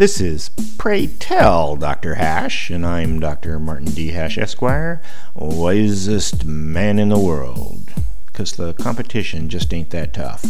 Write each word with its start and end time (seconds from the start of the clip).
This 0.00 0.18
is 0.18 0.48
Pray 0.78 1.08
Tell 1.08 1.76
Dr. 1.76 2.14
Hash, 2.14 2.70
and 2.70 2.86
I'm 2.86 3.20
Dr. 3.20 3.58
Martin 3.58 3.90
D. 3.90 4.12
Hash, 4.12 4.38
Esquire, 4.38 5.02
wisest 5.34 6.46
man 6.46 6.98
in 6.98 7.10
the 7.10 7.18
world. 7.18 7.92
Because 8.24 8.52
the 8.52 8.72
competition 8.72 9.50
just 9.50 9.74
ain't 9.74 9.90
that 9.90 10.14
tough. 10.14 10.42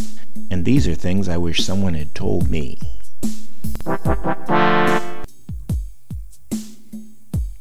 And 0.49 0.63
these 0.63 0.87
are 0.87 0.95
things 0.95 1.27
I 1.27 1.35
wish 1.35 1.65
someone 1.65 1.95
had 1.95 2.15
told 2.15 2.49
me. 2.49 2.79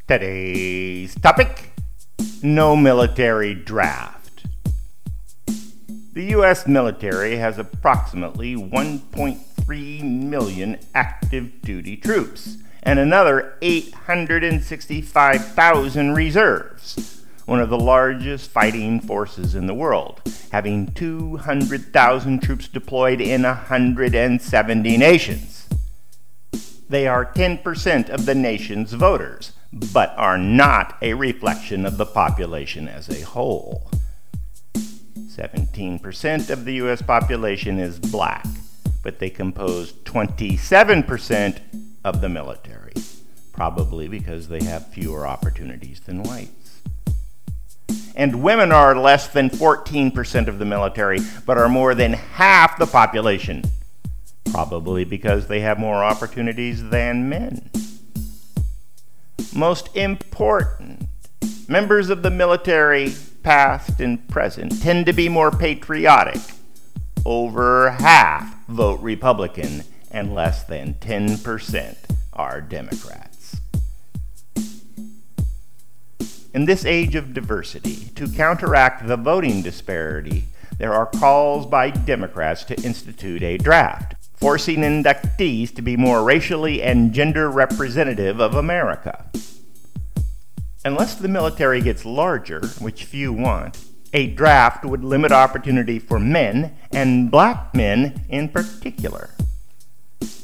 Today's 0.07 1.17
topic 1.17 1.73
No 2.41 2.77
military 2.77 3.53
draft. 3.53 4.45
The 6.13 6.27
U.S. 6.37 6.69
military 6.69 7.39
has 7.39 7.59
approximately 7.59 8.55
1.3 9.71 10.03
million 10.03 10.79
active 10.95 11.63
duty 11.63 11.97
troops 11.97 12.59
and 12.83 12.99
another 12.99 13.57
865,000 13.63 16.15
reserves, 16.15 17.25
one 17.47 17.61
of 17.61 17.71
the 17.71 17.79
largest 17.79 18.51
fighting 18.51 19.01
forces 19.01 19.55
in 19.55 19.69
the 19.69 19.75
world, 19.75 20.21
having 20.51 20.89
200,000 20.89 22.43
troops 22.43 22.67
deployed 22.67 23.21
in 23.21 23.43
170 23.43 24.97
nations. 24.97 25.69
They 26.89 27.07
are 27.07 27.25
10% 27.25 28.09
of 28.09 28.27
the 28.27 28.35
nation's 28.35 28.95
voters, 28.95 29.53
but 29.73 30.13
are 30.17 30.39
not 30.39 30.97
a 31.01 31.15
reflection 31.15 31.87
of 31.87 31.97
the 31.97 32.07
population 32.07 32.89
as 32.89 33.09
a 33.09 33.21
whole. 33.21 33.89
17% 34.75 36.51
of 36.51 36.65
the 36.65 36.75
U.S. 36.75 37.03
population 37.03 37.79
is 37.79 38.01
black, 38.01 38.45
but 39.03 39.19
they 39.19 39.31
compose 39.31 39.93
27% 39.93 41.59
of 42.05 42.21
the 42.21 42.29
military, 42.29 42.93
probably 43.53 44.09
because 44.09 44.49
they 44.49 44.63
have 44.65 44.87
fewer 44.89 45.27
opportunities 45.27 46.01
than 46.01 46.23
whites. 46.23 46.83
And 48.15 48.43
women 48.43 48.73
are 48.73 48.95
less 48.95 49.29
than 49.29 49.51
14% 49.51 50.49
of 50.49 50.59
the 50.59 50.65
military, 50.65 51.21
but 51.47 51.57
are 51.59 51.69
more 51.69 51.95
than 51.95 52.13
half 52.13 52.79
the 52.79 52.87
population, 52.87 53.65
probably 54.51 55.05
because 55.05 55.47
they 55.47 55.61
have 55.61 55.79
more 55.79 56.05
opportunities 56.05 56.91
than 56.91 57.29
men. 57.29 57.71
Most 59.55 59.95
important, 59.97 61.03
members 61.69 62.11
of 62.11 62.23
the 62.23 62.31
military, 62.31 63.15
past 63.43 64.01
and 64.01 64.29
present, 64.29 64.81
tend 64.83 65.07
to 65.07 65.13
be 65.13 65.29
more 65.29 65.51
patriotic. 65.51 66.41
Over 67.25 67.91
half 67.91 68.50
vote 68.71 69.01
Republican, 69.01 69.85
and 70.11 70.35
less 70.35 70.65
than 70.65 70.95
10% 70.95 71.97
are 72.33 72.61
Democrats. 72.61 73.61
In 76.53 76.65
this 76.65 76.85
age 76.85 77.15
of 77.15 77.33
diversity, 77.33 78.11
to 78.17 78.29
counteract 78.29 79.07
the 79.07 79.17
voting 79.17 79.63
disparity, 79.63 80.47
there 80.79 80.93
are 80.93 81.07
calls 81.07 81.67
by 81.67 81.91
Democrats 81.91 82.65
to 82.65 82.83
institute 82.83 83.43
a 83.43 83.59
draft, 83.59 84.15
forcing 84.35 84.79
inductees 84.79 85.75
to 85.75 85.83
be 85.83 85.97
more 85.97 86.25
racially 86.25 86.83
and 86.83 87.13
gender 87.13 87.51
representative 87.51 88.41
of 88.41 88.55
America. 88.55 89.31
Unless 90.85 91.17
the 91.17 91.29
military 91.29 91.83
gets 91.83 92.07
larger, 92.07 92.67
which 92.79 93.05
few 93.05 93.33
want, 93.33 93.85
a 94.13 94.29
draft 94.29 94.85
would 94.85 95.05
limit 95.05 95.33
opportunity 95.33 95.99
for 95.99 96.19
men, 96.19 96.77
and 96.93 97.31
black 97.31 97.75
men 97.75 98.25
in 98.29 98.49
particular. 98.49 99.31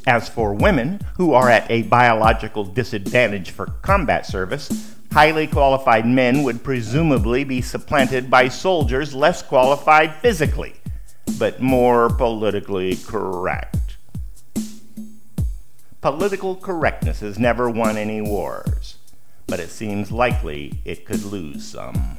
As 0.06 0.28
for 0.28 0.54
women, 0.54 1.00
who 1.16 1.34
are 1.34 1.50
at 1.50 1.68
a 1.70 1.82
biological 1.82 2.64
disadvantage 2.64 3.50
for 3.50 3.66
combat 3.82 4.24
service, 4.24 4.94
highly 5.12 5.46
qualified 5.46 6.06
men 6.06 6.44
would 6.44 6.62
presumably 6.62 7.42
be 7.42 7.60
supplanted 7.60 8.30
by 8.30 8.48
soldiers 8.48 9.14
less 9.14 9.42
qualified 9.42 10.14
physically, 10.16 10.74
but 11.38 11.60
more 11.60 12.08
politically 12.08 12.96
correct. 12.96 13.96
Political 16.00 16.56
correctness 16.56 17.18
has 17.18 17.36
never 17.36 17.68
won 17.68 17.96
any 17.96 18.20
wars, 18.20 18.98
but 19.48 19.58
it 19.58 19.70
seems 19.70 20.12
likely 20.12 20.80
it 20.84 21.04
could 21.04 21.24
lose 21.24 21.66
some. 21.66 22.18